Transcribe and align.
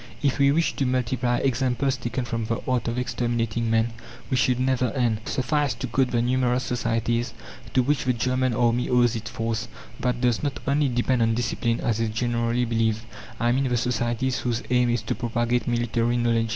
If 0.23 0.39
we 0.39 0.51
wished 0.51 0.77
to 0.77 0.85
multiply 0.87 1.35
examples 1.43 1.95
taken 1.95 2.25
from 2.25 2.45
the 2.45 2.59
art 2.67 2.87
of 2.87 2.97
exterminating 2.97 3.69
men 3.69 3.93
we 4.31 4.35
should 4.35 4.59
never 4.59 4.87
end. 4.93 5.19
Suffice 5.25 5.75
to 5.75 5.85
quote 5.85 6.09
the 6.09 6.23
numerous 6.23 6.63
societies 6.63 7.35
to 7.75 7.83
which 7.83 8.05
the 8.05 8.13
German 8.13 8.55
army 8.55 8.89
owes 8.89 9.15
its 9.15 9.29
force, 9.29 9.67
that 9.99 10.19
does 10.19 10.41
not 10.41 10.59
only 10.67 10.89
depend 10.89 11.21
on 11.21 11.35
discipline, 11.35 11.79
as 11.81 11.99
is 11.99 12.09
generally 12.09 12.65
believed. 12.65 13.03
I 13.39 13.51
mean 13.51 13.65
the 13.69 13.77
societies 13.77 14.39
whose 14.39 14.63
aim 14.71 14.89
is 14.89 15.03
to 15.03 15.13
propagate 15.13 15.67
military 15.67 16.17
knowledge. 16.17 16.49